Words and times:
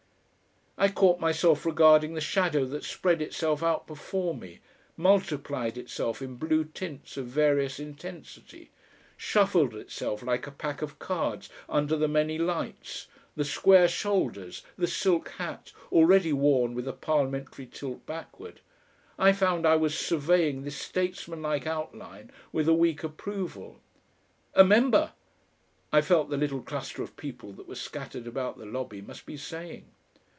I 0.77 0.87
caught 0.89 1.19
myself 1.19 1.63
regarding 1.63 2.15
the 2.15 2.21
shadow 2.21 2.65
that 2.65 2.83
spread 2.83 3.21
itself 3.21 3.61
out 3.61 3.85
before 3.85 4.33
me, 4.35 4.61
multiplied 4.97 5.77
itself 5.77 6.23
in 6.23 6.37
blue 6.37 6.63
tints 6.65 7.17
of 7.17 7.27
various 7.27 7.79
intensity, 7.79 8.71
shuffled 9.15 9.75
itself 9.75 10.23
like 10.23 10.47
a 10.47 10.51
pack 10.51 10.81
of 10.81 10.97
cards 10.97 11.49
under 11.69 11.95
the 11.95 12.07
many 12.07 12.39
lights, 12.39 13.05
the 13.35 13.45
square 13.45 13.87
shoulders, 13.87 14.63
the 14.75 14.87
silk 14.87 15.29
hat, 15.37 15.71
already 15.91 16.33
worn 16.33 16.73
with 16.73 16.87
a 16.87 16.93
parliamentary 16.93 17.67
tilt 17.67 18.03
backward; 18.07 18.59
I 19.19 19.33
found 19.33 19.67
I 19.67 19.75
was 19.75 19.95
surveying 19.95 20.63
this 20.63 20.77
statesmanlike 20.77 21.67
outline 21.67 22.31
with 22.51 22.67
a 22.67 22.73
weak 22.73 23.03
approval. 23.03 23.79
"A 24.55 24.63
MEMBER!" 24.63 25.11
I 25.93 26.01
felt 26.01 26.31
the 26.31 26.37
little 26.37 26.61
cluster 26.63 27.03
of 27.03 27.15
people 27.17 27.51
that 27.53 27.67
were 27.67 27.75
scattered 27.75 28.25
about 28.25 28.57
the 28.57 28.65
lobby 28.65 29.01
must 29.01 29.27
be 29.27 29.37
saying. 29.37 29.85